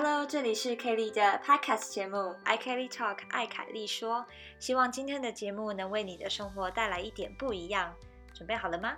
[0.00, 4.24] Hello，这里是 Kelly 的 Podcast 节目《I Kelly Talk》爱凯丽说，
[4.60, 7.92] 希望今天的节目能为你的生活带来一点不一样。
[8.32, 8.96] 准备好了吗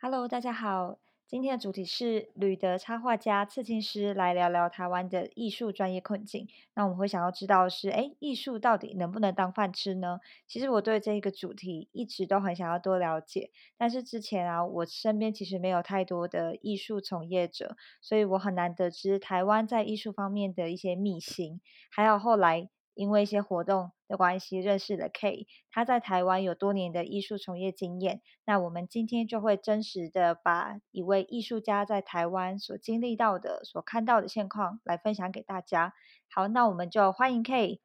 [0.00, 1.00] ？Hello，大家好。
[1.30, 6.48] 今天的主题是吕德插画家、刺青师来聊聊台湾的艺术专业困境。
[6.74, 10.18] 那我们会想要知道的是，哎，艺术到底能不能当饭吃呢？
[10.48, 21.60] 其实我对这一个主题一直都很想要多了解，但是之前啊，我身边其实没有太多的艺术从业者，所以我很难得知台湾在艺术方面的一些秘辛。
[21.92, 22.68] 还有后来。
[23.00, 28.20] 因为一些活动的关系，认识了 K，他在台湾有多年的艺术从业经验。
[28.44, 35.94] 那我们今天就会真实的把一位艺术家在台湾所经历到的、所看到的现况来分享给大家。
[36.28, 37.80] 好，那我们就欢迎 K。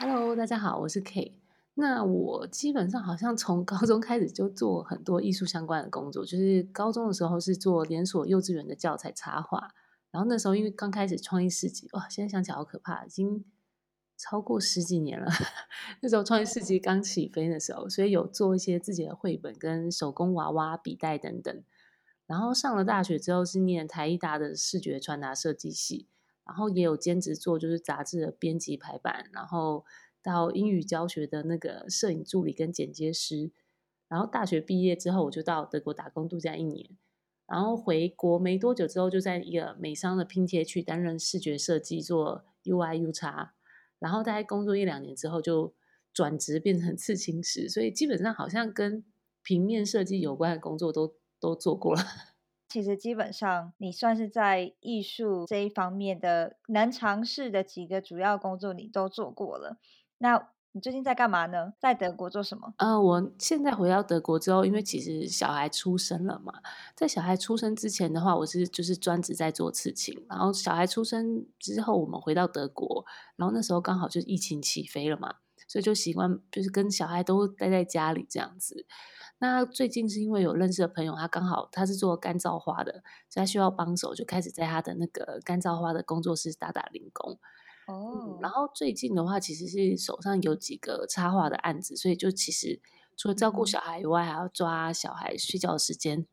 [0.00, 1.38] Hello，大家好，我是 K。
[1.74, 9.68] 那我基本上好像从高中开始就做很多艺术相关的工作，就是高中的时候是做连锁幼稚园的教材插画。
[10.12, 13.44] 然后那时候因为刚开始创意市集，哇，现在想起来好可怕，已经
[14.16, 15.26] 超过十几年了。
[16.00, 21.64] 那时候创意市集刚起飞的时候，所以有做一些自己的绘本跟手工娃娃、笔袋等等。
[22.26, 26.08] 然后上了大学之后是念台艺大的视觉传达设计系，
[26.44, 29.84] 然后也有兼职做就是杂志的编辑排版，然后
[30.22, 33.50] 到英语教学的那个摄影助理跟剪接师。
[34.08, 36.90] 然后大学毕业之后，我就到德国打工度假一年。
[37.52, 43.52] 然后回国没多久之后，就在一个美商的拼贴去担任视觉设计，做 UI U 叉。
[43.98, 45.74] 然后大概工作一两年之后，就
[46.14, 47.68] 转职变成刺青师。
[47.68, 49.04] 所以基本上好像跟
[49.42, 52.00] 平面设计有关的工作都都做过了。
[52.70, 59.76] 其实基本上你算是在艺术这一方面的能尝试的几个主要工作，你都做过了。
[60.16, 61.74] 那你最近在干嘛呢？
[61.78, 62.72] 在德国做什么？
[62.78, 66.54] 呃，我现在回到德国之后，因为其实小孩出生了嘛，
[66.96, 70.24] 在小孩出生之前的话，我是就是专职在做刺青。
[70.30, 73.04] 然后小孩出生之后，我们回到德国，
[73.36, 75.34] 然后那时候刚好就是疫情起飞了嘛，
[75.68, 78.86] 所以就习惯就是跟小孩都待在家里这样子。
[79.40, 87.38] 那最近是因为有认识的朋友，他刚好他是做干燥花的，所以他需要帮手，就开始在他的那个干燥花的工作室打打零工。
[87.86, 92.80] 哦，然后最近的话，其实是手上有几个插画的案子，所以就其实
[93.16, 96.26] 除了照顾小孩以外，还要抓小孩睡觉的时间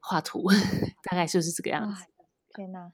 [0.00, 0.44] 画图，
[1.10, 2.04] 大概就是这个样子。
[2.54, 2.92] 天哪，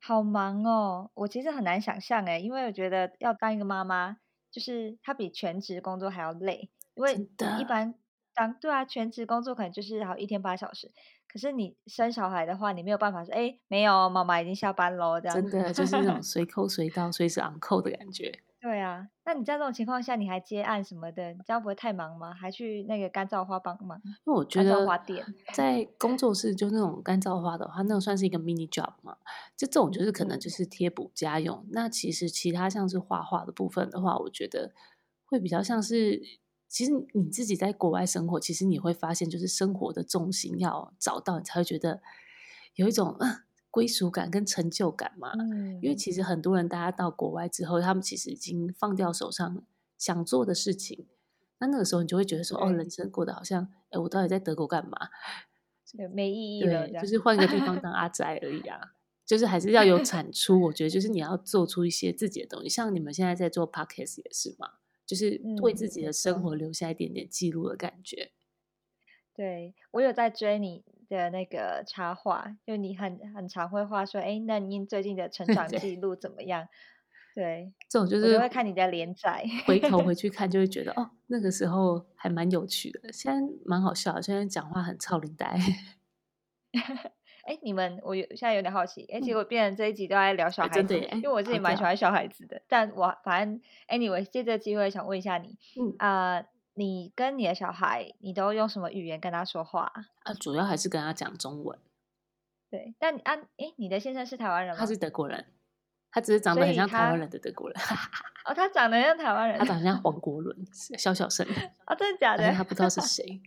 [0.00, 1.10] 好忙哦！
[1.14, 4.16] 我其实很难想象哎，因为我觉得要当一个妈妈，
[4.50, 7.14] 就是她比全职工作还要累，因为
[7.60, 7.94] 一般
[8.40, 10.90] 当对啊，全职工作可能就是好一天八小时。
[11.28, 15.34] 可是你生小孩的话，你没有办法说，哎，没有，妈妈已经下班喽，这样。
[15.34, 18.40] 真的就是那种随 扣随到，随时昂扣的感觉。
[18.58, 22.32] 对啊，那你在这种情况下，你还接案什么的，这样不会太忙吗？
[22.32, 24.00] 还去那个干燥花帮忙？
[24.04, 29.18] 因为我觉得花店在工作室就那种干燥花的话，那个算是一个 mini job 嘛。
[29.54, 31.66] 就这种就是可能就是贴补家用。
[31.70, 34.72] 那其实其他像是画画的部分的话，我觉得
[35.26, 36.40] 会比较像是。
[36.70, 42.00] 其实你自己在国外生活，其实你会发现，就是生活的重心要找到，你才会觉得
[42.76, 43.18] 有一种
[43.72, 45.32] 归属感跟成就感嘛。
[45.82, 49.62] 因为其实很多人，大家到国外之后，他们其实已经放掉手上
[49.98, 51.08] 想做的事情，
[51.58, 54.96] 那那个时候你就会觉得说，哦，人生过得好像，哎，我到底在德国干嘛？
[56.14, 58.94] 没意义了，就是换个地方当阿宅而已啊。
[59.26, 64.79] 就是还是要有产出，我觉得就是你要做出一些自己的东西，像你们现在在做 podcast 也是嘛。
[65.10, 68.30] 就是为自己的生活留下一点点记录的感觉。
[69.34, 76.68] 对我有在追你的那个插画，就你很很常会画说，哎，那您最近的成 长记录怎么样？
[77.34, 85.58] 对，这种就是会看你的连载，回头回 去看就会觉得，哦，那个时候还蛮有趣的，现在蛮好笑，现在讲话很超龄呆。
[87.50, 92.62] 哎，你们，我有现在有点好奇，哎，结果变成这一集都在聊小孩子，因为我自己蛮喜欢小孩子的。
[92.68, 96.44] 但我反正，anyway，借这个机会想问一下你，嗯啊，
[96.74, 99.92] 你跟你的小孩，你都用什么语言跟他说话？
[100.22, 101.76] 啊，主要还是跟他讲中文。
[102.70, 104.78] 对，但啊，哎，你的先生是台湾人吗？
[104.78, 105.44] 他是德国人，
[106.12, 107.76] 他只是长得很像台湾人的德国人。
[108.44, 110.56] 哦，他长得像台湾人， 他长得像黄国伦，
[110.96, 111.44] 小小声。
[111.84, 112.52] 啊，真的假的？
[112.52, 113.42] 他不知道是 谁。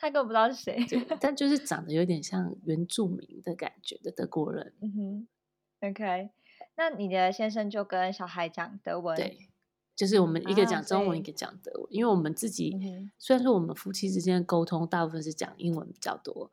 [0.00, 0.78] 他根本不知道是谁，
[1.20, 4.72] 但就是长得有点像原住民的感觉的德国人。
[4.80, 5.28] 嗯哼
[5.90, 6.30] ，OK，
[6.76, 9.36] 那你的先生就跟小孩讲德文，对，
[9.96, 11.86] 就是我们一个讲中文，一个讲德文。
[11.90, 12.78] 因为我们自己
[13.18, 16.52] 虽然说我们夫妻之间的沟通大部分是讲英文比较多，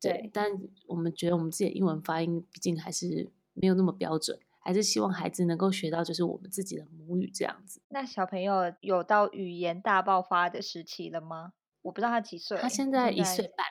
[0.00, 0.48] 对，但
[0.86, 7.82] 我们觉得我们自己的英文发音毕竟还是没有那么标准，还是希望孩子能够学到就是我们自己的母语这样子。
[7.88, 11.54] 那小朋友有到语言大爆发的时期了吗？
[11.82, 13.66] 我不知道他几岁，他现在一岁半，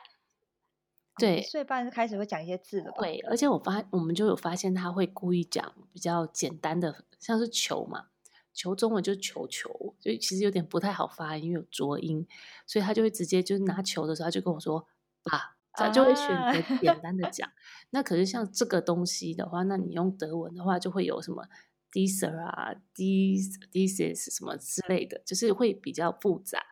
[1.18, 2.98] 对，一岁半开始会讲一些字了吧？
[3.00, 8.06] 对，而且我发我们就有发现他会故意讲比较简单的，像是球嘛，
[8.52, 12.26] 球中文就是球球，所以其实有点不太好发音，因为有浊音，
[12.66, 14.86] 所以他就会直接就是拿球的时候，他就跟我说
[15.24, 17.50] 啊，他就会选择简单的讲。
[17.90, 21.46] 那可是像这个东西的话，那你用德文的话就会有什么
[21.90, 26.62] dieser 啊，this this is 什么之类的，就是会比较复杂，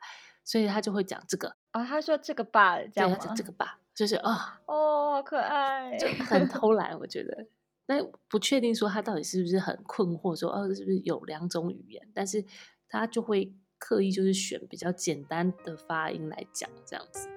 [0.50, 3.28] 所以他就会讲这个啊，他说这个吧这样子？
[3.36, 3.78] 这个吧。
[3.94, 7.46] 就是啊，哦，好可爱，就很偷懒，我觉得。
[7.86, 12.08] 但不确定说他到底是不是很困惑，说哦，是不是有两种语言？
[12.12, 12.44] 但是
[12.88, 17.28] 他就会刻意就是选比较简单的发音来讲，这样子。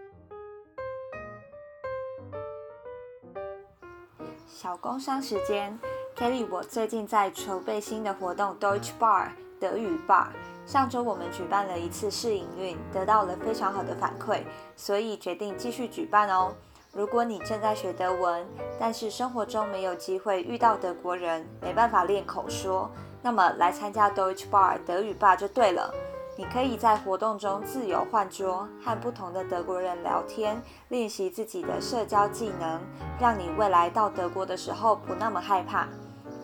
[4.47, 5.77] 小工商时间
[6.15, 9.33] ，Kelly，我最近在筹备新的活动，Deutsch Bar
[9.63, 10.27] 德语 bar。
[10.65, 14.41] 上周我们举办了一次试营运，得到了非常好的反馈，
[14.75, 16.53] 所以决定继续举办哦。
[16.91, 18.45] 如果你正在学德文，
[18.77, 25.93] 但是生活中没有机会遇到德国人，没办法练口说，那么来参加 Deutsch Bar 德语吧就对了。
[26.35, 32.81] 你可以在活动中自由换桌，和不同的德国人聊天，练习自己的社交技能，
[33.19, 35.87] 让你未来到德国的时候不那么害怕。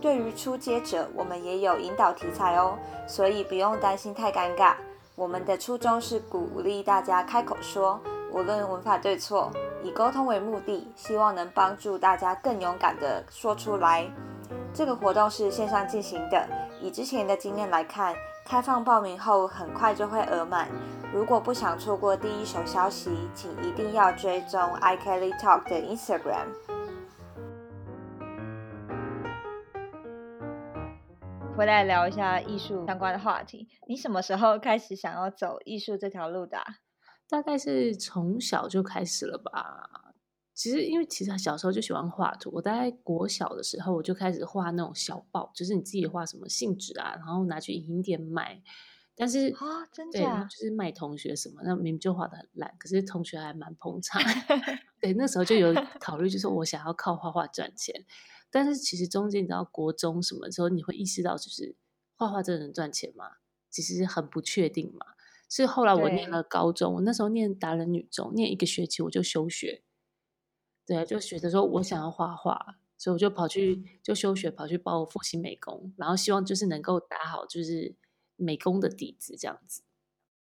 [0.02, 4.74] 对于初阶者，我们也有引导题材哦，所以不用担心太尴尬。
[5.16, 8.00] 我们的初衷是鼓励大家开口说，
[8.32, 9.52] 无论文法对错，
[9.84, 14.10] 以沟通为目的，希望能帮助大家更勇敢地说出来。
[14.74, 16.48] 这个活动是线上进行的，
[16.82, 20.70] 以之前的经验来看，开放报名后很快就会额满。
[21.12, 26.69] 如果不想错过第一手消息，请一定要追踪 i Kelly Talk 的 Instagram。
[31.60, 33.68] 回来聊一下艺术相关的话题。
[33.86, 36.58] 你什么时候开始想要走艺术这条路的？
[37.28, 40.14] 大概是从小就开始了吧。
[40.54, 42.50] 其实，因为其实小时候就喜欢画图。
[42.54, 48.62] 我大概国小的时候，我就开始画那种小报，就是你自己画什么信纸啊，然后拿去影印店卖。
[49.18, 50.48] 但是啊，真的？
[50.50, 54.22] 就是卖同学什么，那明明就画的很烂，可是同学还蛮捧场。
[55.02, 58.06] 对，那时候就有考虑，就是我想要靠画画赚钱。
[58.52, 61.76] 但是其实中间你知道国中什么时候你会意识到就是
[62.16, 63.38] 画画真的能赚钱吗？
[63.70, 65.06] 其实很不确定嘛。
[65.48, 69.84] 是后来我念了高中，我那时候念达人女中，念一个学期我就休学。
[70.86, 77.96] 对啊，就觉得说我想要画画，所以我就跑去就休学，跑去报复兴美工，然后希望就是能够打好就是
[78.36, 79.84] 美工的底子这样子。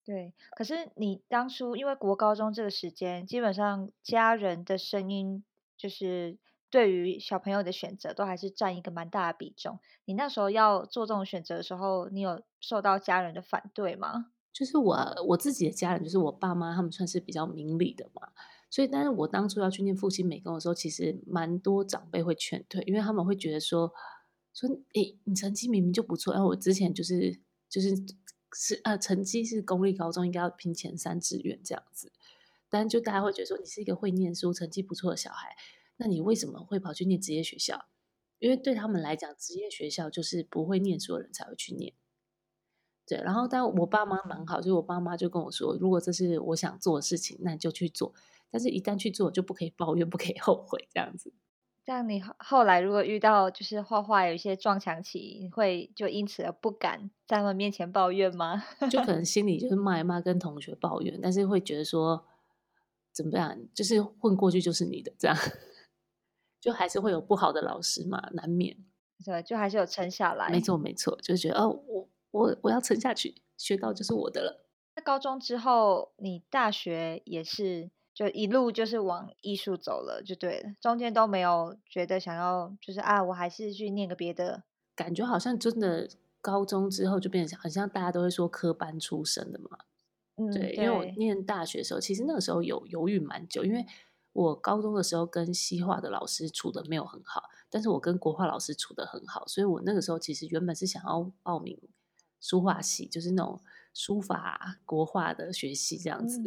[0.03, 5.43] 对，可是你当初因为国高中这个时间，基本上家人的声音
[5.75, 6.37] 就是。
[6.69, 9.79] 对于小朋友的选择，都还是占一个蛮大的比重。
[10.05, 14.31] 你那时候要做这种选择的时候，你有受到家人的反对吗？
[14.51, 14.97] 就是我
[15.27, 18.29] 我自己的家人，就是我爸妈，他们算是比较明理的嘛。
[18.69, 23.93] 所以，但是我当初要去念复兴美工的时候，其实蛮多长辈会劝退，因为他们会觉得说
[24.53, 27.39] 说，诶，你成绩明明就不错，然后我之前就是
[27.69, 27.95] 就是
[28.53, 32.11] 是呃，成绩是公立高中，应该要拼前三志愿这样子。
[32.69, 35.55] 但就大家会觉得说，你是一个会念书、成绩不错的小孩。
[35.97, 37.85] 那你为什么会跑去念职业学校？
[38.39, 41.93] 因为对他们来讲，职业学校就是不会念书的人才会去念。
[43.07, 48.13] 对，然后但我爸妈蛮好，就是我爸妈就跟我说，如果这是我想做的事情，那你就去做。
[48.51, 51.33] 但是一旦去做，就不可以抱怨，不可以后悔，这样子。
[51.83, 58.63] 这样你后来如果遇到就是画画有一些撞墙期，会就因此而不敢在他们面前抱怨吗？
[58.89, 62.25] 就可能心里就是骂一骂，跟同学抱怨，但是会觉得说
[63.11, 65.37] 怎么样，就是混过去就是你的这样。
[66.65, 68.75] 就还是会有不好的老师嘛，难免。
[69.23, 70.49] 对，就还是有撑下来。
[70.49, 74.65] 没错，没错，就是觉得哦，我我我要撑下去，学到就是我的了。
[74.95, 80.69] 那高中之后，你大学也是就一路就是往艺术走了，就对了。
[80.81, 84.63] 中间都没有觉得想要，就是啊，我还是去念个别的。
[84.95, 86.09] 感觉好像真的
[86.41, 89.77] 高中之后就变成很像大家都会说科班出身的嘛。
[90.37, 93.85] 嗯，对，因为我念大学的时候，其实那个时候有犹豫蛮久，因为。
[94.35, 101.79] 我高中的时候跟西化的老师处的没有很好，但是我跟国画老师处的很好，所以我那个时候其实原本是想要报名
[102.41, 103.61] 书画系，就是那种
[103.93, 106.41] 书法国画的学系这样子。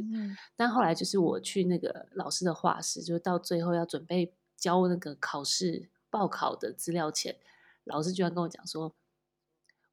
[0.54, 7.36] 但后来就是我去那个老师的画室，就到最后要准备交那个考试报考的资料前，
[7.84, 8.94] 老师居然跟我讲说：“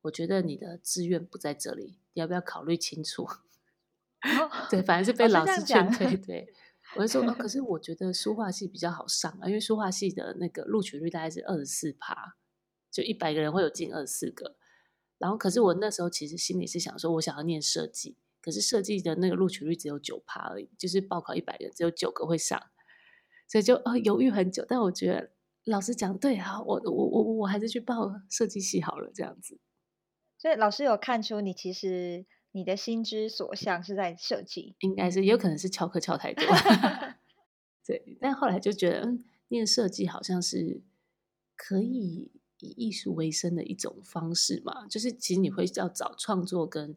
[0.03, 3.25] 我觉得你的志愿不在这里，你要不要考虑清楚？”
[4.69, 6.17] 对，反正是被老师劝退。
[6.19, 6.53] 对。
[6.95, 12.37] 我就说，可 是我觉得书画系比较好上啊，因为书画系的那个录取率大概是二十四趴，
[12.91, 14.57] 就一百个人会有近二十四个。
[15.17, 22.61] 然后，可是我那时候其实心里是想说，我想要念设计，可是设计的那个录取率只有九趴而已，就是报考一百人只有九个会上，
[23.47, 24.65] 所以就呃犹豫很久。
[24.67, 25.31] 但我觉得
[25.63, 29.59] 老师讲对啊，我我我我还是去报设计系好了，这样子。
[30.37, 32.25] 所以老师有看出你其实
[32.55, 36.45] 你的心之所向是在设计，应该是也有可能是翘课翘太多。
[37.85, 40.81] 对，但后来就觉得，嗯，念设计好像是
[41.57, 44.87] 可以以艺术为生的一种方式嘛。
[44.87, 46.95] 就是其实你会要找创作跟，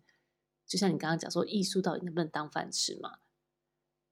[0.65, 3.19] 就像你刚刚讲说，艺术到底能不能当饭吃嘛？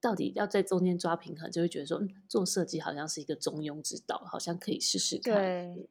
[0.01, 5.33] 到底要在中间抓平衡，就会觉得说，嗯，做设计好像是一个中庸之道，好像可以试试看。
[5.33, 5.89] 对，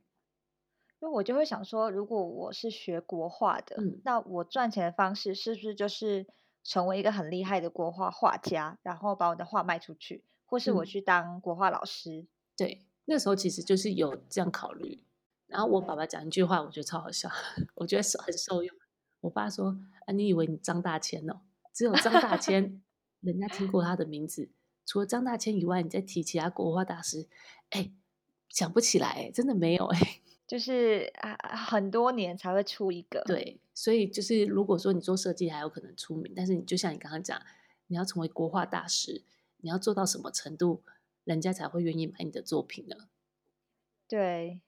[1.06, 6.26] 因为我就会想说，如果我是学国画的，那我赚钱的方式是不是就是
[6.64, 10.24] 成为一个很厉害的国画画家，然后把我的画卖出去？
[10.48, 12.26] 或是我去当国画老师，
[12.58, 15.04] 对，那时候其实就是有这样考虑。
[15.46, 17.30] 然后我爸爸讲一句话，我觉得超好笑，
[17.76, 18.76] 我觉得很受用。
[19.22, 21.42] 我爸说：“啊，你以为你张大千哦？
[21.72, 22.82] 只有张大千，
[23.22, 24.50] 人家听过他的名字。
[24.88, 27.28] 除了张大千以外，你再提其他国画大师，
[27.70, 27.92] 哎，
[28.50, 30.22] 想不起来，真的没有哎。
[30.48, 33.22] 就是啊，很多年才会出一个。
[33.26, 37.42] 对，所以就是如果说你做设计还有可能出名，但是你就像你刚刚讲，
[37.88, 39.24] 你要成为国画大师。”
[39.62, 40.84] 你要做到什么程度，
[41.24, 43.08] 人家才会愿意买你的作品呢？
[44.08, 44.62] 对，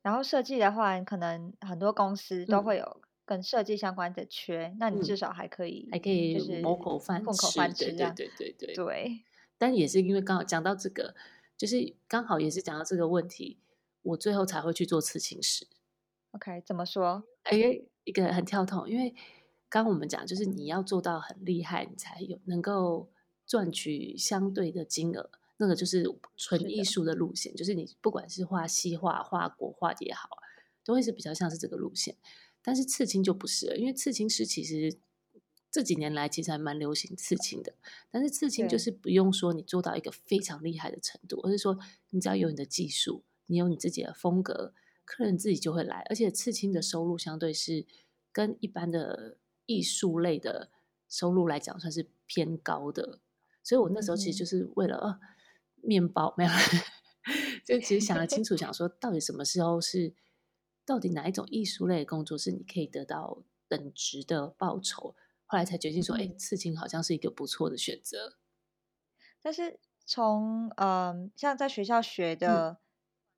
[0.00, 8.74] 然后设计的话，可能很多公司都会有跟设计相关的缺，那你至少还可以，还可以谋口饭吃，对对对对对。
[8.74, 9.20] 对，
[9.58, 11.14] 但也是因为刚好讲到这个，
[11.58, 13.58] 就是刚好也是讲到这个问题，
[14.02, 15.66] 我最后才会去做刺青师。
[16.32, 17.24] OK，怎么说？
[17.42, 19.14] 哎，一个很跳痛，因为
[19.68, 23.10] 刚我们讲，就是你要做到很厉害，你才有能够。
[23.46, 30.38] 赚取相对的金额，那个就是纯艺术的路线，就是你不管是画西画、画国画也好，
[30.84, 32.16] 都会是比较像是这个路线。
[32.62, 34.96] 但是刺青就不是了，因为刺青师其实
[35.68, 37.74] 这几年来其实还蛮流行刺青的。
[38.08, 41.76] 但是刺青就是不用说你做到一个非常厉害的程度，而是说
[42.10, 44.72] 你只要有你的技术，你有你自己的风格，
[45.04, 46.06] 客人自己就会来。
[46.08, 47.84] 而且刺青的收入相对是
[48.32, 50.70] 跟一般的艺术类的
[51.08, 53.20] 收入来讲，算是偏高的。
[53.62, 55.20] 所以我那时候其实就是为了
[55.82, 56.50] 面包，没有，
[57.66, 60.14] 就其实想得清楚，想说到底什么时候是，
[60.86, 65.14] 到底哪一种艺术类的工作是你可以得到等值的报酬，
[65.44, 68.38] 后来才决定说，哎，刺青好像是一个不错的选择。
[69.42, 72.80] 但是从嗯，像在学校学的，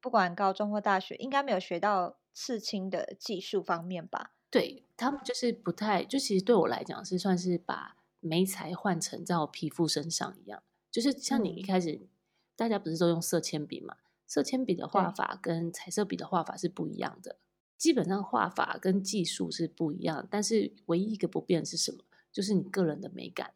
[0.02, 4.34] 不管高中或大学，应该没有学到刺青的技术方面吧？
[4.50, 7.96] 对他们就是不太，就其实对我来讲是算是把。
[8.24, 12.06] 眉材换成在我皮肤身上一样，就是像你一开始，
[12.54, 13.96] 大家不是都用色铅笔嘛？
[14.28, 17.40] 色铅笔的画法跟彩色笔的画法是不一样的，
[17.76, 22.04] 基本上画法跟技术是不一样，但是唯一一个不变是什么？
[22.30, 23.54] 就是你个人的美感。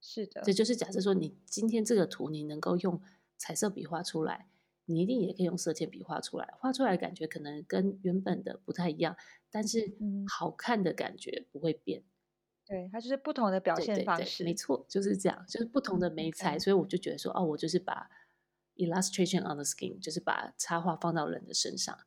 [0.00, 3.02] 是的，这就是假设说你今天这个图你能够用
[3.36, 4.46] 彩色笔画出来，
[4.86, 9.16] 你一定也可以用色铅笔画出来，画出来的感觉可能跟原本的不太一样，
[9.50, 9.96] 但是
[10.28, 12.02] 好看的感觉不会变。
[12.66, 18.08] 对，它就是不同的表现方式，没错，就是这样，就是不同的眉材，所以我就觉得说，哦，我就是把
[18.76, 21.98] illustration on the skin，就是把插画放到人的身上，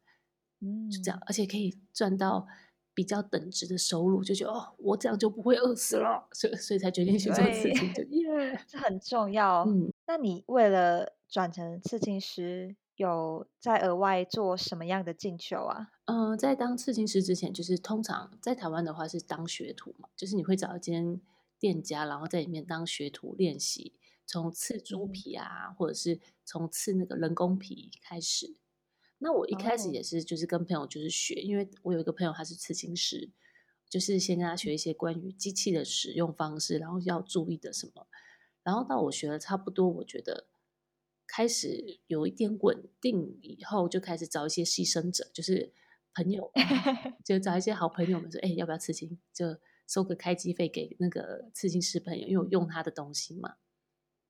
[0.60, 2.48] 嗯，就这样，而且可以赚到
[2.96, 9.64] 比较等值的收入，就觉得哦，我这样就不会饿死了，所以所以才决定去做刺青，就耶，这很重要。
[9.68, 12.76] 嗯，那你为了转成刺青师？
[12.96, 15.92] 有在额外做什么样的进修啊？
[16.06, 21.22] 嗯，在当刺青师之前，就是通常在台湾的话是当学徒嘛，就是你会找一间
[21.60, 23.94] 店家，然后在里面当学徒练习，
[24.26, 28.56] 从刺猪皮啊，或者是从刺那个人工皮开始。
[29.20, 33.30] 那我一开始也是，就是跟朋友就是学，因为我有一个朋友他是刺青师，
[33.88, 38.08] 就是先跟他学一些关于机器的使用方式，然后要注意的什么，
[38.64, 40.48] 然后到我学了差不多，我觉得。
[41.28, 45.74] 开始有一点稳定以后，就开始找一些牺牲者，就是
[46.16, 46.52] 朋友，
[47.24, 49.20] 就找一些好朋友们说：“哎，要不要刺青？
[49.34, 49.58] 就
[49.88, 53.56] 收个开机费给那个刺青师朋友，因为我用他的东西嘛。”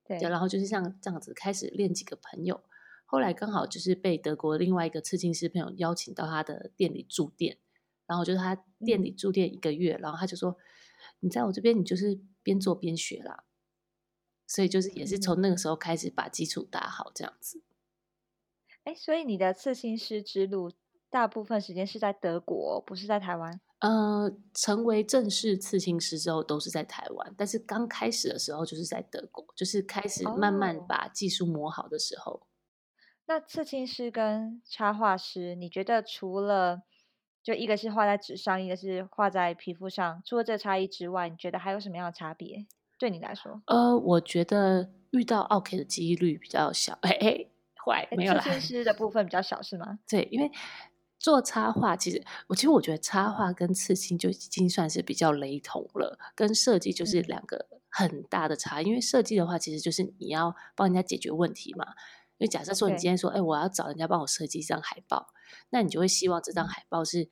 [0.06, 2.64] 对，然后就是像这样子开始练几个朋友。
[3.06, 7.58] 后来刚好就是被德国另外一个刺青师朋友邀请到他的店里住店，
[8.06, 10.58] 然后就是他店里住店一个月，然后他就说
[11.22, 13.46] ：“你在我这边，你就是边做边学啦。”
[14.48, 17.62] 所以就是也是从那个时候开始把基础打好这样子。
[18.86, 20.72] 哎，所以你的刺青师之路
[21.10, 23.60] 大部分时间是在德国，不是在台湾？
[23.80, 32.48] 呃，成为正式刺青师之后都是在台湾，但是刚开始的时候就是在德国，就是开始慢慢把技术磨好的时候。
[33.28, 36.82] 那刺青师跟插画师，你觉得除了
[37.44, 40.24] 就一个是画在纸上，一个是画在皮肤上。
[40.26, 42.66] 除了这个差异之外，你觉得还有什么样的差别？
[42.98, 43.62] 对你来说？
[43.68, 46.98] 呃，我觉得遇到 OK 的几率比较小。
[47.04, 47.46] 哎哎，
[47.86, 48.42] 坏没有啦。
[48.42, 50.00] 设计师的部分比较小是吗？
[50.10, 50.52] 对，因为
[51.20, 58.82] 做插画，其实我其实我觉得插画跟刺青就已经算是比较雷同了，跟设计就是两个很大的差。
[58.82, 61.86] 因为设计的话，其实就是你要帮人家解决问题嘛。
[62.40, 65.34] 因为假设说你今天说，哎，我要找人家帮我设计一张海报，
[65.72, 67.32] 那你就会希望这张海报是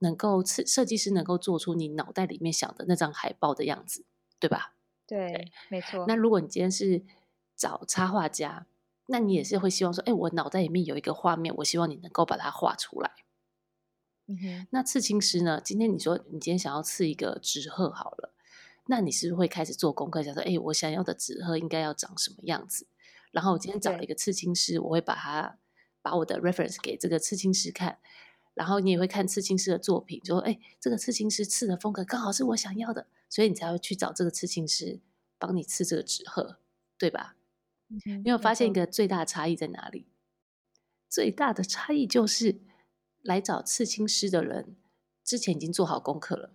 [0.00, 4.04] 能够设设计师能够做出你脑袋里面想的那张海报的样子，
[4.38, 4.74] 对吧？
[5.08, 6.04] 对，没错。
[6.06, 7.02] 那如果你今天是
[7.56, 8.66] 找插画家，
[9.06, 13.10] 那你也是会希望说，哎，我脑袋里面有一个画面，我希望你能够把它画出来。
[14.26, 14.66] 嗯。
[14.70, 15.60] 那刺青师呢？
[15.64, 18.34] 今天你说你今天想要刺一个纸鹤好了，
[18.86, 22.86] 那你是不是会开始做功课，想说，哎，我想要的纸鹤应该要长什么样子？
[23.32, 25.58] 然后我今天找了一个刺青师，我会把它
[26.02, 27.98] 把我的 reference 给这个刺青师看，
[28.58, 33.06] 然后你也会看刺青师的作品，说，哎，这个刺青师刺的风格刚好是我想要的。
[33.30, 35.00] 所以你才会去找这个刺青师
[35.38, 36.58] 帮你刺这个纸鹤，
[36.98, 37.36] 对吧？
[38.04, 40.08] 你有发现一个最大的差异在哪里？
[41.08, 42.60] 最大的差异就是
[43.22, 44.76] 来找刺青师的人
[45.22, 46.50] 之前已经做好功课了。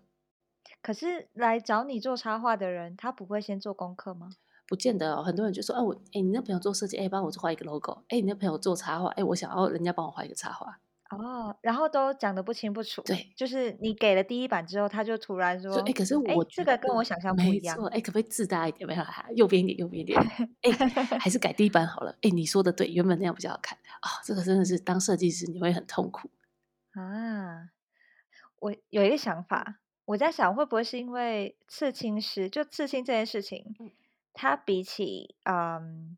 [0.82, 4.32] 可是来找你做插画的人，他不会先做功课吗？
[4.68, 5.24] 不见得哦。
[5.24, 8.04] 很多人就说：“哎，我哎，你那朋友做设计，哎，帮我画一个 logo。
[8.10, 10.80] 哎，你那朋友做插画，哎，我想要人家帮我画一个插画。”
[11.18, 13.02] 哦，然后都讲的不清不楚。
[13.04, 18.88] 对，就是你给了第一版之后，他就突然说：“哎，可是我这个跟我想象不一样。”哎，可不可以自大一点？
[18.88, 19.04] 没有，
[19.36, 20.20] 右边一点，右边一点。
[20.62, 20.72] 哎，
[21.20, 22.16] 还是改第一版好了。
[22.22, 24.22] 哎，你说的对，原本那样比较好看啊。
[24.24, 26.30] 这个真的是当设计师你会很痛苦
[26.94, 27.70] 啊。
[28.60, 33.76] 我有一个想法，我在想会不会是因为刺青师，就刺青这件事情，
[34.34, 36.18] 它比起嗯。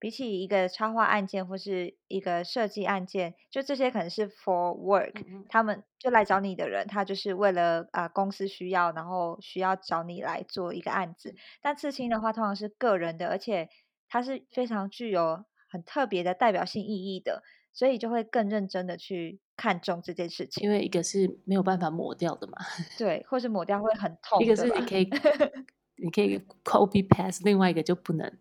[0.00, 5.12] 比起一个插画案件或是一个设计案件，就这些可能是 for work，
[5.48, 11.34] 他们就来找你的人，他就是为了啊公司需要，然后需要找你来做一个案子。
[11.60, 13.68] 但刺青的话，通常是个人的，而且
[14.08, 20.62] 它是非常具有很特别的代表性意义的，所以就会更认真的去看重这件事情。
[20.62, 22.56] 因为一个是没有办法抹掉的嘛，
[22.96, 24.40] 对，或是抹掉会很痛。
[24.42, 25.10] 一个是你可以
[26.00, 28.38] 你可以 copy paste，另外一个就不能。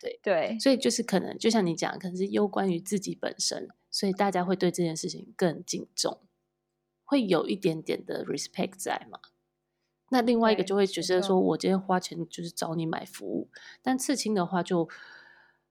[0.00, 6.20] 对对，所以就是可能，就像你讲，可能是攸关于自己本身，所以大家会对这件事情更敬重，
[7.04, 9.18] 会有一点点的 respect 在嘛。
[10.10, 13.50] 那另外一个就会觉得说，我今天花钱就是找你买服务，
[13.82, 14.88] 但刺青的话就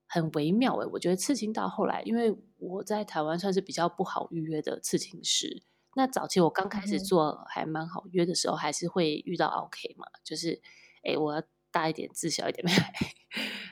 [0.06, 0.86] 很微妙诶。
[0.92, 5.62] 我觉得刺青到后来，因为我在台湾算是比较不好预约的刺青师，
[5.96, 10.60] 那早期我刚开始做还蛮好约的时候，还是会遇到 OK 嘛，就是
[11.02, 11.42] 哎，我要。
[11.70, 12.72] 大一点，字小一点， 没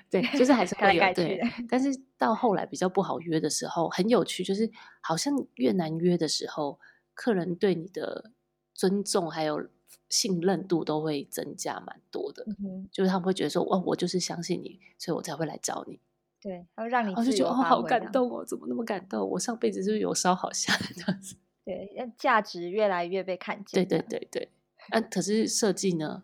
[0.09, 1.40] 对，就是还是 会有对。
[1.68, 6.78] 但是到后来比较不好约的时候，很有趣，就是好像越难约的时候，
[7.14, 8.30] 客人对你的
[8.74, 9.68] 尊重还有
[10.09, 12.46] 信任度都会增加蛮多的。
[12.92, 16.00] 就是他们会觉得说，哦，我就是相信你，所以我才会来找你。
[16.40, 19.28] 对，然后让你我就觉得哦，好感动哦，怎么那么感动？
[19.30, 21.35] 我上辈子是不是有烧好香这样子？
[21.64, 23.85] 对，价值越来越被看见。
[23.85, 24.50] 对对对对，
[24.90, 26.22] 啊，可是设计呢？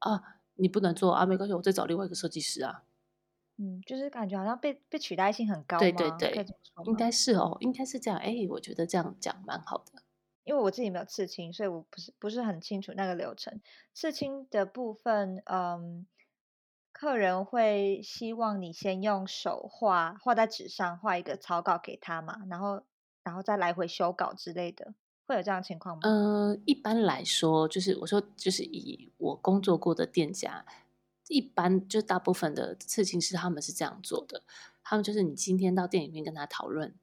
[0.00, 0.33] 啊。
[0.54, 2.84] 你不能做啊，没关系，我再找另外一个设计师啊。
[3.56, 5.78] 嗯，就是感觉好像被被取代性很高。
[5.78, 6.44] 对对对，
[6.86, 8.18] 应该是哦，应该是这样。
[8.18, 10.02] 哎，我觉得这样讲蛮好的。
[10.42, 13.60] 因为我自己没有刺青，所以我不是不是很清楚那个流程。
[13.94, 16.06] 刺青的部分，嗯，
[16.92, 22.84] 客人会希望你先用手画，画在纸上，画一个草稿给他嘛，然后
[23.22, 24.92] 然后再来回修稿之类的。
[25.26, 26.00] 会有这样情况吗？
[26.04, 30.66] 呃，一般来说，就是我说，就是以我工作过的店家，
[31.28, 34.42] 一般就大部分的刺青师他们是这样做的。
[34.82, 36.94] 他们就是你今天到店里面跟他讨论，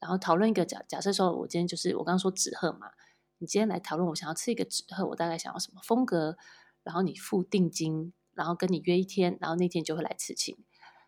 [0.00, 2.90] 然后讨论一个假假设说，我今天就是我刚刚说纸鹤嘛，
[3.38, 6.36] 你今天来讨论，我想要刺一个纸鹤，我大概想要什么风格，
[6.82, 10.56] 然后你付定金，然后跟你约一天，然后那天就会来刺青。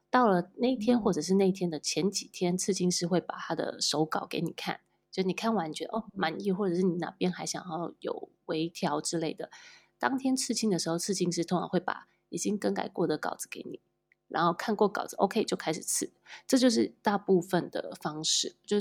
[0.09, 4.81] 到了那一天或者是那天的前几天，刺青师会把他的手稿给你看。
[5.11, 9.51] 就你看完觉得哦满意，或者是你哪边还想要有微调之类的，
[9.99, 13.81] 当天刺青的时候，刺青师通常会把已经更改过的稿子给你，
[14.29, 16.13] 然后看过稿子 OK 就开始刺，
[16.47, 18.57] 这就是大部分的方式。
[18.65, 18.77] 就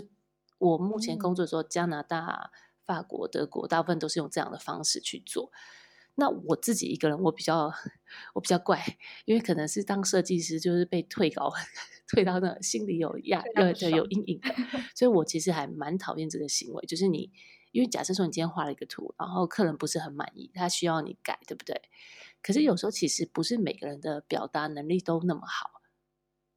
[0.59, 2.51] 我目前工作说加拿大、
[2.85, 5.51] 法国、德国，大部分都是用这样的方式去做。
[6.19, 7.71] 那我自己一个人，我比较
[8.33, 8.83] 我比较怪，
[9.25, 11.51] 因为可能是当设计师就是被退稿，
[12.07, 14.53] 退到那心里有压，对对有阴影的，
[14.93, 16.85] 所以我其实还蛮讨厌这个行为。
[16.85, 17.31] 就是你，
[17.71, 21.81] 因为假设说你今天画了一个图，然后客人不是很满意，他需要你改，对不对？
[22.41, 25.81] 可是有时候其实不是每个人的表达能力都那么好，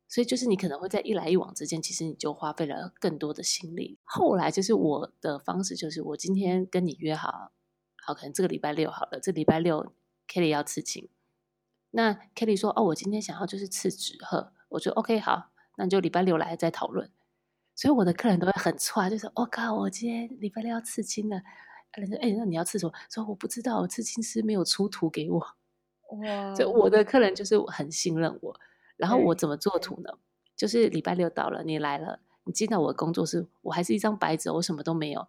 [0.08, 3.98] 所以就是你可能会在一来一往之间，其实你就花费了更多的心力。
[4.04, 7.52] 后来就是我的方式，就是我今天跟你约好，
[8.04, 9.92] 好，可能这个礼拜六好了，这礼拜六
[10.28, 11.08] Kelly 要刺青，
[11.92, 17.10] 那 Kelly 说哦，我今天想要就是刺纸鹤，我说 OK 好，那你就礼拜六来再讨论。
[17.74, 21.40] 所以我的客人都会很差，就说我靠，我今天礼拜六要刺青了。
[21.94, 22.92] 人说哎，那你要刺什么？
[23.10, 25.38] 说我不知道，我刺青师没有出图给我。
[25.38, 28.60] 哇，就我的客人就是很信任我。
[28.96, 30.10] 然后我怎么做图呢？
[30.56, 35.26] 就是礼拜六到了，你来了，你进到我的工作室，我还是一张白纸，我什么都没有。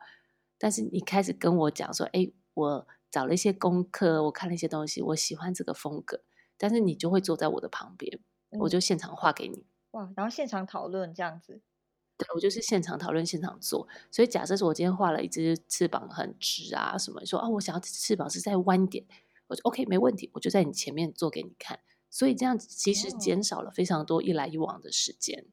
[0.57, 6.23] 但是你开始跟我讲说，哎，我找了一些功课，我看了一些东西，我喜欢这个风格。
[6.57, 8.19] 但是你就会坐在我的旁边，
[8.59, 9.65] 我就现场画给你。
[9.91, 11.61] 哇，然后现场讨论这样子。
[12.15, 13.87] 对，我就是现场讨论，现场做。
[14.11, 19.05] 所以假设说我今天画了一只翅膀很直啊，什么说啊，我想要翅膀是在弯点，
[19.47, 21.79] 我就 OK 没问题，我就在你前面做给你看。
[22.09, 25.47] 所以这样子其实减少了非常多一来一往的时间。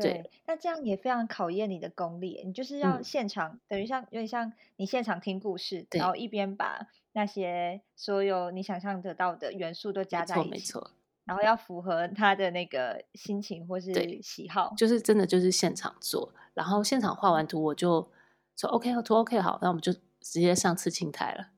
[0.00, 2.42] 对，那这样也非常考验你的功力。
[2.44, 10.90] 你就是要现场，等于像有点像你现场听故事，然后一边把那些所有你想象得到的元素都加在一起，没错，
[11.24, 18.10] 然后要符合他的那个心情或是喜好，就是真的就是现场做，然后现场画完图我就
[18.56, 21.48] 说 OK，图 OK 好，那我们就直接上刺青台了，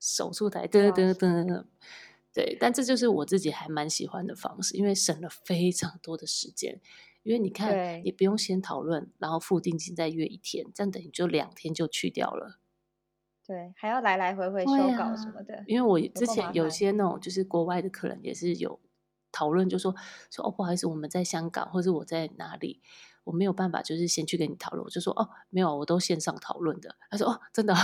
[0.00, 1.64] 手术台噔噔噔。
[2.36, 6.78] 对，但这就是我自己还蛮喜欢的方式，因为省了非常多的时间。
[7.22, 12.58] 因为你看，你不用先讨论，然后付定金再约一天，这样等于就两天就去掉了。
[13.46, 15.64] 对，还要来来回回修稿什么的。
[15.66, 18.78] 因为我之前有些那种就是国外的客人也是有
[19.32, 19.94] 讨论，就说
[20.30, 22.82] 说哦，不好意思，我们在香港，或者我在哪里，
[23.24, 24.84] 我没有办法，就是先去跟你讨论。
[24.84, 26.96] 我就说哦，没有，我都线上讨论的。
[27.10, 27.74] 他说哦，真的。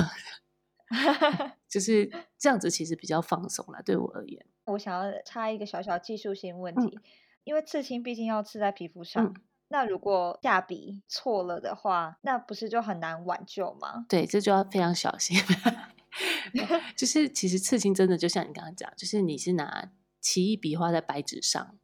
[1.69, 3.83] 就是这样子，其实比较放松了。
[3.83, 6.99] 对我而言，我想要插一个小小技术性问题，
[7.45, 9.35] 因为刺青毕竟要刺在皮肤上，
[9.69, 14.05] 那如果下笔错了的话，那不是就很难挽救吗？
[14.09, 15.37] 对，这就要非常小心。
[16.97, 21.79] 就是其实刺青真的就像你刚刚讲，就是你是拿奇异笔画在白纸上，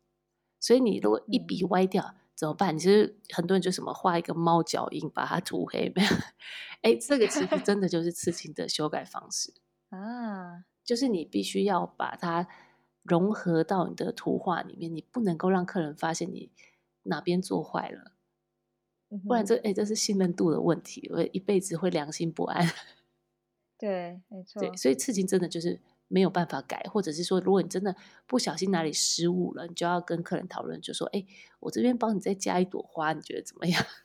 [0.60, 2.14] 所以你如果一笔歪掉。
[2.38, 2.78] 怎么办？
[2.78, 6.08] 其实很多人就什么画一个猫脚印，把它涂黑，没有？
[6.82, 9.52] 哎，这个其实真的就是刺青的修改方式
[9.90, 12.46] 啊，就是你必须要把它
[13.02, 16.52] 融合到你的图画里面，你不能够让客人发现你
[17.02, 18.12] 哪边做坏了，
[19.26, 22.64] 不然这哎这是信任度的问题，我一辈子会良心不安。
[23.76, 24.60] 对，没错。
[24.60, 25.80] 对，所以刺青真的就是。
[26.08, 27.94] 没有办法改，或者是说，如果你真的
[28.26, 31.24] 不小心哪里失误了，你就要跟客人讨论，就说：“哎，
[31.60, 33.84] 我这边帮你再加一朵花，你觉得怎么样？”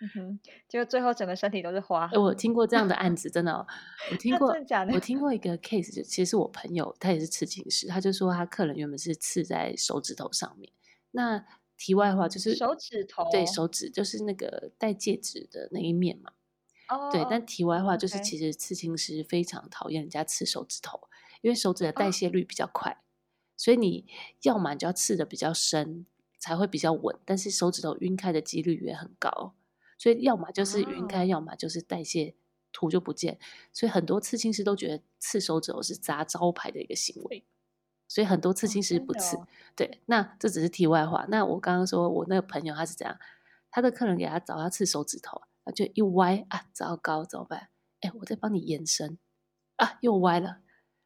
[0.00, 2.10] 嗯哼，结果最后整个身体都是花。
[2.14, 3.66] 我听过这样的案子，真的，
[4.10, 10.72] 我 听过，的我听过一个 case，就其实是我朋友，他也是刺青师，他就说他客人原本是刺在手指头上面。
[11.12, 16.32] 那题外话就是手指头，对手指就是那个戴戒指的那一面嘛。
[16.88, 17.24] 哦，对。
[17.30, 21.00] 但题外话就是，其实刺青师非常讨厌人家刺手指头。
[21.44, 23.02] 因为手指的代谢率比较快，
[23.54, 24.06] 所以你
[24.40, 26.06] 要么就要刺的比较深，
[26.38, 27.14] 才会比较稳。
[27.26, 29.52] 但是手指头晕开的几率也很高，
[29.98, 32.34] 所以要么就是晕开，要么就是代谢
[32.72, 33.38] 图就不见。
[33.74, 37.44] 所以很多刺青师都觉得刺手指头是砸招牌的一个行为，
[38.08, 39.36] 所以很多刺青师不刺。
[39.76, 41.26] 对，那这只是题外话。
[41.28, 43.18] 那我刚刚说我那个朋友他是怎样，
[43.70, 47.68] 他的客人给他找他刺手指头，他就一歪啊，糟糕，怎么办？
[48.00, 49.18] 哎，我在帮你延伸
[49.76, 50.60] 啊，又歪了。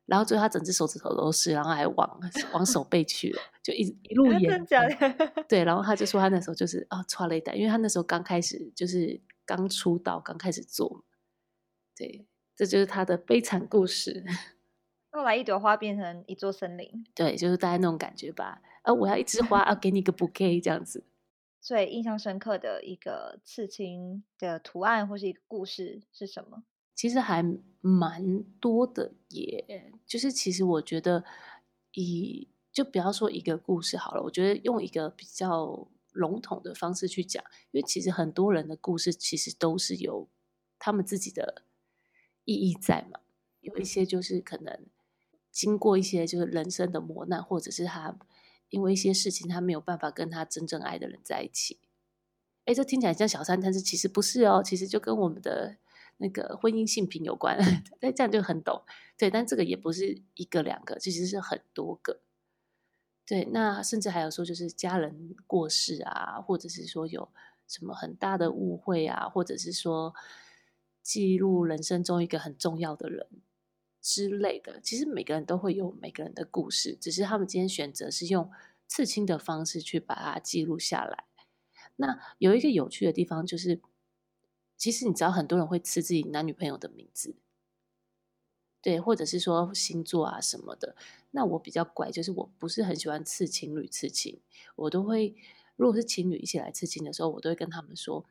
[0.09, 2.21] 然后最后他整只手指头都是，然后还往
[2.55, 4.67] 往手背去了，就一一路 演。
[5.47, 11.05] 对，然后他就说他那时候就是啊，抓了一袋，因为他那时候刚开始就是刚出道，刚开始做。
[11.95, 14.25] 对，这就是他的悲惨故事。
[15.13, 17.05] 后来一朵花变成一座森林。
[17.15, 18.63] 对，就是大概那种感觉吧。
[18.83, 21.05] 啊，我要一枝花，啊，给你个 bouquet 这样子。
[21.61, 26.63] 最印象深刻的一个刺青的图案或是一个故事是什么？
[26.99, 27.45] 其实还
[27.81, 31.25] 蛮多的，也就是其实我觉得，
[31.93, 40.29] 以就不要说一个故事好了，我觉得用一个比较笼统的方式去讲，因为其实很多人的故事其实都是有
[40.77, 41.63] 他们自己的
[42.45, 43.21] 意义在嘛。
[43.61, 44.81] 有一些就是可能
[45.53, 48.19] 经过一些就是人生的磨难，或者是他
[48.71, 51.79] 因为一些事情他没有办法跟他真正爱的人在一起。
[52.65, 55.77] 哎，这听起来像小三，但是其实不是哦，其实就跟我们的。
[56.19, 57.59] 那个婚姻性平有关，
[58.01, 58.83] 那这样就很懂。
[59.17, 62.21] 对，但这个也不是一个两个，其实是很多个。
[63.27, 67.29] 对，那甚至还有说，就是家人过世啊，或者是说有
[67.67, 70.15] 什么很大的误会啊，或者是说
[71.03, 73.27] 记录人生中一个很重要的人
[74.01, 74.81] 之类的。
[74.81, 78.51] 其实每个人都会有每个人的故事，只是他们今天选择是用
[78.87, 81.25] 刺青的方式去把它记录下来。
[81.97, 83.81] 那有一个有趣的地方就是，
[84.79, 87.35] 其实你知道很多人会刺自己男女朋友的名字，
[88.81, 90.95] 对，或者是说星座啊什么的。
[91.33, 94.41] 那我比较怪，就是我不是很喜欢刺情侣刺青，
[94.77, 95.35] 我都会
[95.77, 98.25] 如果是情侣一起来刺青的时候，我都会跟他们说，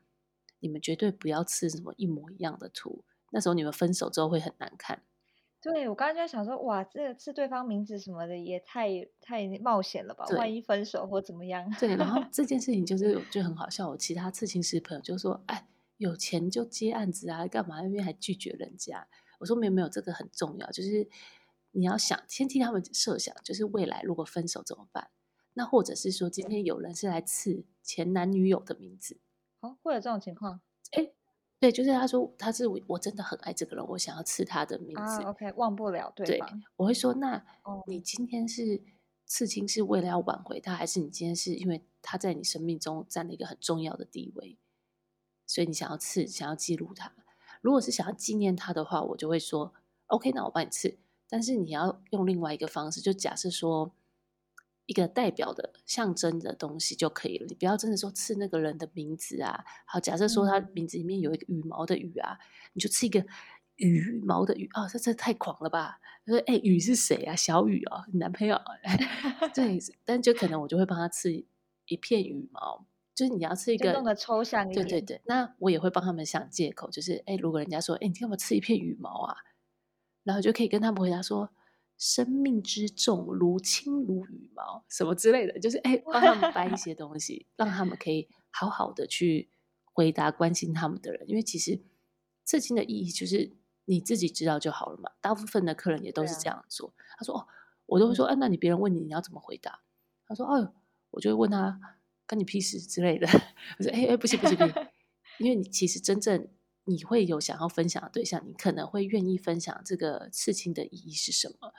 [0.59, 5.03] 你们绝对不要刺什么一模一样的图，那时候你们分手之后会很难看。
[5.59, 10.25] 对，我刚刚就在想说，哇，这个刺对方名字什么的，也太太冒险了吧？
[10.37, 11.69] 万一分手或怎么样？
[11.79, 13.89] 对，然后 这件事情就是就很好笑。
[13.89, 19.07] 我其他刺青师朋友就说：“哎，有钱就接案子啊，干嘛那边还拒绝人家？”
[19.39, 21.07] 我说：“没有没有，这个很重要，就是
[21.71, 25.09] 你要想先替他们设想，就是未来如果分手怎么办？
[25.53, 29.19] 那或者是说今天有人是来刺前男女友的名字，
[29.59, 30.61] 哦，会有这种情况？
[30.91, 31.11] 哎。”
[31.59, 35.23] 对，就是他说他是我真的很爱这个人，我想要刺他的名字。
[35.23, 36.61] OK，忘不了对方。
[36.75, 37.43] 我会说，那
[37.87, 38.79] 你今天是
[39.25, 44.55] 刺青是为了要挽回他，还是你今天是因为他在你生命中占了一个很重要的地位，
[45.57, 47.11] 所以你想要刺，想要记录它？
[47.61, 49.73] 如果是想要纪念它的话，我就会说
[50.05, 53.91] OK，那我帮你刺，但是你要用另外一个方式，就假设说。
[54.85, 59.65] 一个代表的象征的东西就可以了，你不要真的说刺那个人的名字啊。
[59.85, 62.39] 好，假设说他名字里面有一个羽毛的羽啊，
[62.71, 63.25] 你就刺一个
[63.75, 65.99] 羽毛的羽啊，这这太狂了吧？
[66.25, 67.35] 他说：“哎，羽是谁啊？
[67.35, 68.57] 小雨哦，你男朋友？”
[69.53, 72.85] 对， 但就可能我就会帮他刺一片羽毛，
[73.17, 74.85] 就是你要吃一个弄得抽象一点。
[74.87, 79.35] 对对对，那我也会帮他们想借口，就是哎，如果人家说：“哎，你干嘛吃一片羽毛啊？”
[80.23, 81.49] 然后就可以跟他们回答说。
[81.99, 89.49] 生命之重，如轻如羽毛，什么之类的，就是哎，帮他们搬一些东西，让他们可以好好的去
[89.83, 91.27] 回答关心他们的人。
[91.27, 91.81] 因为其实
[92.45, 93.51] 刺青的意义就是
[93.85, 95.09] 你自己知道就好了嘛。
[95.19, 96.93] 大部分的客人也都是这样做。
[97.17, 97.47] 他说：“哦，
[97.87, 99.79] 我都会说，哎，那你别人问你，你要怎么回答？”
[100.27, 100.75] 他说：“哦，
[101.09, 101.79] 我就会问他，
[102.27, 103.25] 跟你屁事之类的。
[103.79, 104.87] ”我说：“哎哎，不行不行不行，
[105.39, 106.47] 因为你其实真正
[106.83, 111.73] 你会有想要分享的对象，你可能会愿意分享这个刺青的意义是什么。”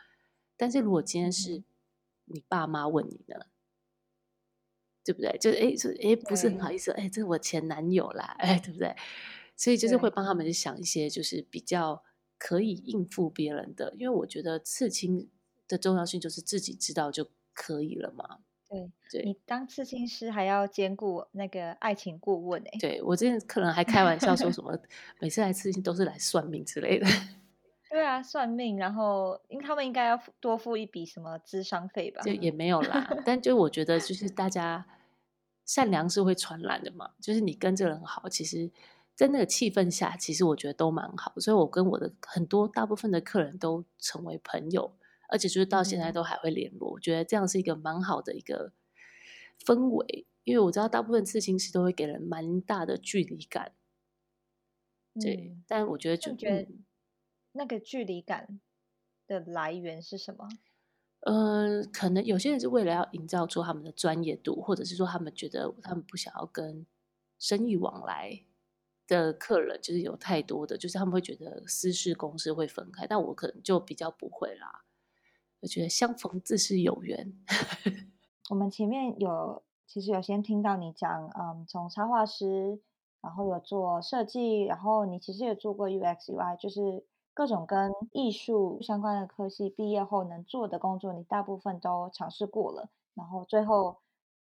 [0.57, 1.63] 但是如果今天是
[2.25, 3.47] 你爸妈问你呢，
[5.05, 5.39] 对不对？
[5.39, 8.97] 就是哎，是哎，不是很好意思，哎，这是我前男友啦，哎，对不对？
[9.57, 12.03] 所以就是会帮他们去想一些，就是比较
[12.37, 13.95] 可以应付别人的。
[13.99, 15.31] 因为我觉得刺青
[15.67, 18.41] 的重要性就是自己知道就可以了嘛。
[18.69, 22.79] 对，对你当刺青师还要兼顾那个爱情顾问哎。
[22.79, 24.79] 对我之前客人还开玩笑说什么，
[25.21, 27.07] 每次来刺青都是来算命之类的。
[27.91, 32.21] 对啊，算命，然后因他们应该要多付一笔什么智商费吧？
[32.21, 34.85] 就也没有啦，但就我觉得，就是大家
[35.65, 37.13] 善良是会传染的嘛。
[37.23, 38.71] 就是你跟这个人好，其实，
[39.15, 41.33] 在那个气氛下，其实我觉得都蛮好。
[41.39, 44.93] 所以我跟我的很多大部分的客人都成为朋友，
[45.29, 46.91] 而且就是到现在都还会联络。
[46.91, 48.73] 我觉得这样是一个蛮好的一个
[49.65, 53.73] 氛围，因为我知道大部分刺青师都会给人蛮大的距离感。
[55.21, 56.69] 对，但我觉得就觉得。
[57.53, 58.61] 那个距离感
[59.27, 60.47] 的来源是什么？
[61.21, 66.87] 呃，可能有些人是为了要营造出他们的专业度，或者是说他们觉得他们不想要跟
[67.39, 68.45] 生意往来
[69.09, 73.07] 的客人，就是有太多的，就是他们会觉得私事公事会分开。
[73.09, 74.85] 但我可能就比较不会啦，
[75.61, 77.33] 我觉得相逢自是有缘。
[78.51, 82.81] 我们前面有其实有先听到你讲，嗯，从插画师，
[83.21, 87.07] 然后有做设计，然后你其实也做过 UX UI，就是。
[87.35, 93.99] 各种跟艺术相关的科系毕业后能做的工作，你大部分都尝试过了，然后最后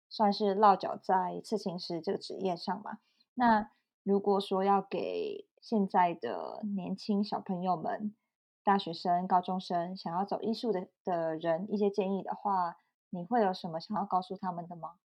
[0.09, 2.97] 算是落脚在刺青师这个职业上嘛。
[3.35, 3.69] 那
[4.01, 8.15] 如果说要给现在的年轻小朋友们、
[8.63, 12.77] 大学生、高中生想要走艺术的的人一些建议的话，
[13.09, 14.95] 你会有什么想要告诉他们的吗？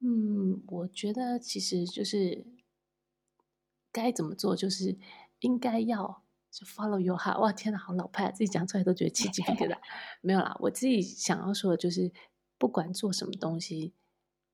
[0.00, 2.46] 嗯，我觉得其实就是
[3.90, 4.98] 该怎么做，就是
[5.40, 6.22] 应该要。
[6.50, 8.32] 就 follow your heart，哇，天哪，好老派！
[8.32, 9.78] 自己讲出来都觉得起鸡皮疙瘩。
[10.22, 12.10] 没有啦，我自己想要说的就是，
[12.56, 13.92] 不管做什么东西，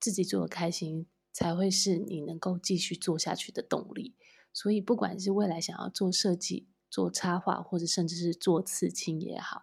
[0.00, 4.16] 自己做的开心，才会是你能够继续做下去的动力。
[4.52, 9.62] 所以，不管是未来想要做设计、做插画，或者甚至是做刺青也好，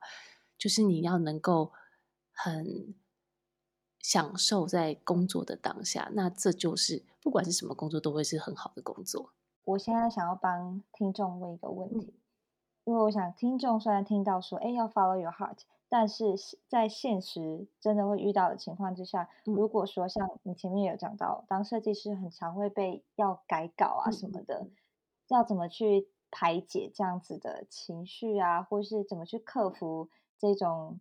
[0.58, 1.72] 就是你要能够
[2.34, 2.94] 很
[4.00, 9.32] 享受在工作的当下，那这就是不管是什么工作，都会是很好的工作。
[9.64, 12.14] 我现在想要帮听众问一个问题。
[12.84, 16.36] 因为我想，听众虽然听到说，哎，要 follow your heart，但是
[16.68, 24.68] 在现实真的会遇到的情况之下，如果说像你前面有讲到，当设计师很常会被要改稿啊什么的，
[25.28, 31.00] 要怎么去排解这样子的情绪啊，或是怎么去克服这种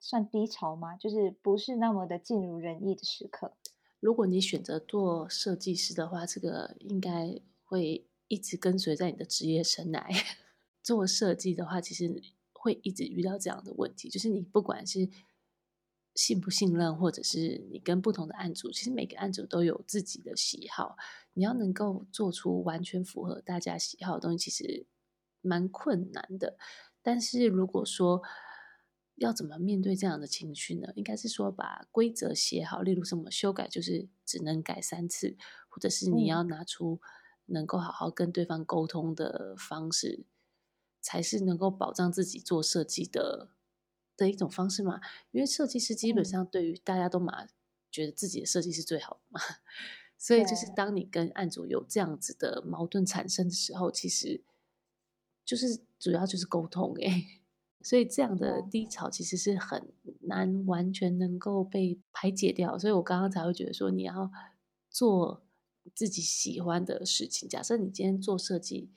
[0.00, 0.96] 算低潮吗？
[0.96, 3.52] 就是不是那么的尽如人意的时刻。
[4.00, 10.04] 如果你选择做设计师的话，这个应该会一直跟随在你的职业生涯。
[10.82, 15.08] 做设计的话，其实会一直遇到这样的问题，就是你不管是
[16.18, 20.96] 信不信任，或者是你跟不同的案主，其实每个案主都有自己的喜好，
[21.34, 24.84] 你要能够做出完全符合大家喜好的东西，其实
[25.40, 26.58] 蛮困难的。
[27.02, 28.20] 但是如果说，
[29.14, 30.88] 要怎么面对这样的情绪呢？
[30.96, 35.36] 应该是说把规则写好，例如什么修改就是只能改三次，
[35.68, 37.00] 或者是你要拿出
[37.46, 40.24] 能够好好跟对方沟通的方式，
[41.00, 43.50] 才是能够保障自己做设计的
[44.18, 45.00] 的一种方式嘛？
[45.30, 47.46] 因为设计师基本上对于大家都嘛
[47.90, 49.40] 觉得自己的设计是最好的嘛，
[50.18, 54.42] 所以就是当你跟案主有这样子的矛盾产生的时候，其实
[55.42, 57.24] 就是主要就是沟通哎。
[57.80, 64.32] 所以这样的低潮其实是很难完全能够被排解掉，所以我刚刚才会觉得说你要
[64.90, 65.46] 做
[65.94, 67.48] 自己喜欢的事情。
[67.48, 68.90] 假设你今天做设计，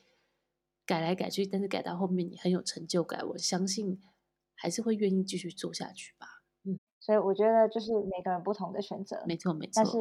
[0.83, 4.01] 改来改去，但是改到后面你很有成就感，我相信
[4.61, 6.27] 还是会愿意继续做下去吧。
[6.63, 9.71] 嗯，所以我觉得就是每个人不同的选择，没错没错。
[9.73, 9.97] 但是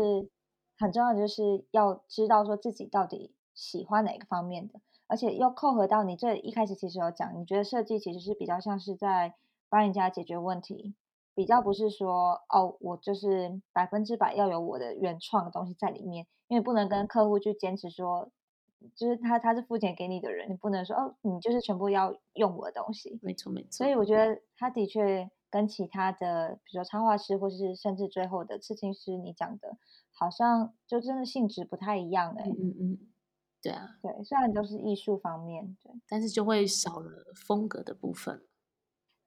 [0.79, 4.81] 很重要的就是要知道说自己到底喜欢哪个方面的。
[5.07, 9.35] 而且又扣合到你这一开始其实有讲，你觉得设计其实是比较像是在
[9.71, 10.95] 帮人家解决问题，
[11.35, 18.31] 比较不是说哦，我就是百分之百要有我的原创的东西在里面，因为不能跟客户去坚持说，
[18.95, 23.19] 就是他他是付钱给你的人，你不能说哦，你就是全部要用我的东西。
[23.23, 23.71] 没错没错。
[23.71, 29.77] 所以我觉得他的确跟其他的，比如说插画师，或是甚至最后的刺青师，你讲的，
[30.13, 32.45] 好像就真的性质不太一样哎。
[32.47, 32.99] 嗯嗯嗯。
[33.63, 38.43] 对啊，对，虽然都是艺术方面，对，但是就会少了风格的部分。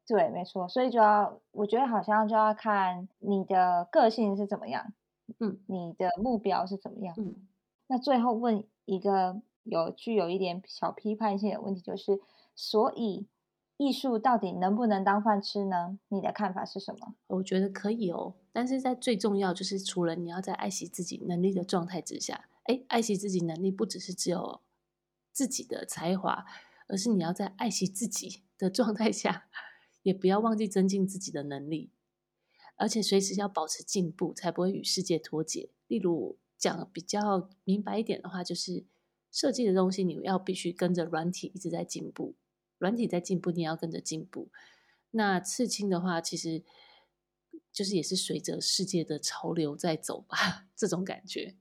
[0.08, 4.92] 对，没错，所以就要，我觉得好像就要看你的个性是怎么样，
[5.40, 7.36] 嗯，你的目标是怎么样，嗯。
[7.94, 12.20] 那最后问一个有具有一点小批判性的问题，就是，
[12.56, 13.28] 所以
[13.78, 16.00] 艺术到底能不能当饭吃呢？
[16.08, 17.14] 你的看法是什么？
[17.28, 22.50] 我觉得可以哦，但是在最重要就是，除了你要在爱惜自己能力的状态之下。
[22.64, 24.62] 哎，爱惜自己能力不只是只有
[25.32, 26.48] 自己的才华，
[26.88, 29.46] 而是你要在爱惜自己的状态下，
[30.02, 31.92] 也不要忘记增进自己的能力，
[32.76, 35.70] 而且随时要保持进步，才不会与世界脱节。
[35.88, 38.86] 例如讲比较明白一点的话，就是
[39.30, 42.36] 设计的东西，你要必须跟着软体一直在进步，
[42.78, 44.50] 软体在进步，你要跟着进步。
[45.12, 46.64] 那刺青的话，其实
[47.74, 51.58] 就是也是随着世界的潮流在走吧， 这种感觉。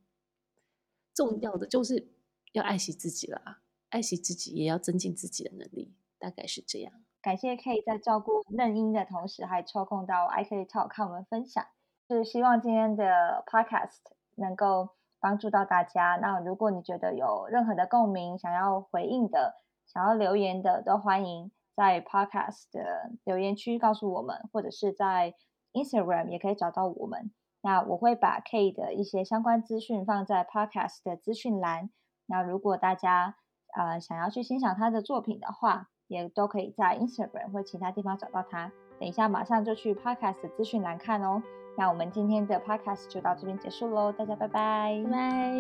[1.12, 2.12] 重要的就是
[2.52, 6.92] 要爱惜自己啦，爱惜自己也要增进自己的能力，大概是这样。
[7.20, 11.66] 感谢 K 在照顾嫩婴的同时，还抽空到 I K Talk 看我们分享，
[12.08, 13.98] 就是希望今天的 Podcast
[14.36, 14.90] 能够
[15.20, 16.18] 帮助到大家。
[16.20, 19.54] 那如果你觉得有任何的共鸣，想要回应的，
[19.86, 25.34] 想要留言的，都欢迎在 Podcast 的留言区告诉我们，或者是在
[25.72, 27.30] Instagram 也可以找到我们。
[27.62, 31.90] 那我会把 K 的一些相关资讯放在 Podcast 的资讯栏。
[32.26, 33.36] 那如果大家
[33.74, 38.72] 呃想要去欣赏他的作品的话，也都可以在 Instagram 或其他地方找到他。
[38.98, 41.42] 等一下马上就去 Podcast 资讯栏看哦。
[41.76, 45.52] 那我们今天的 Podcast 就到这边结束喽，大家拜拜，拜拜。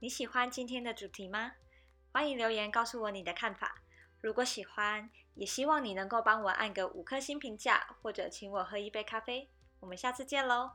[0.00, 1.52] 你喜欢今天的主题吗？
[2.12, 3.82] 欢迎留言告诉我你的看法。
[4.20, 9.50] 如果喜欢，也希望你能够帮我按个五颗星评价，或者请我喝一杯咖啡。
[9.80, 10.70] 我们下次见喽！